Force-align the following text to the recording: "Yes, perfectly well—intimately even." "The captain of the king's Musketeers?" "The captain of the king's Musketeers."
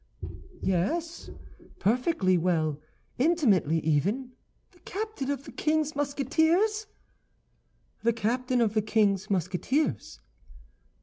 "Yes, 0.63 1.29
perfectly 1.77 2.35
well—intimately 2.35 3.77
even." 3.81 4.31
"The 4.71 4.79
captain 4.79 5.29
of 5.29 5.43
the 5.43 5.51
king's 5.51 5.95
Musketeers?" 5.95 6.87
"The 8.01 8.11
captain 8.13 8.61
of 8.61 8.73
the 8.73 8.81
king's 8.81 9.29
Musketeers." 9.29 10.19